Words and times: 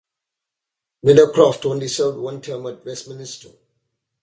Meadowcroft 1.03 1.63
only 1.67 1.87
served 1.87 2.17
one 2.17 2.41
term 2.41 2.65
at 2.65 2.83
Westminster. 2.83 3.49